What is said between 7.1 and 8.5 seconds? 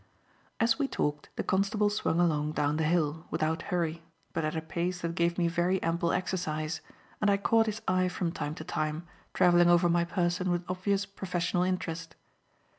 and I caught his eye from